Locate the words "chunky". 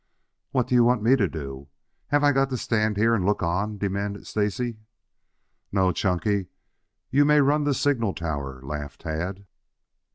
5.91-6.47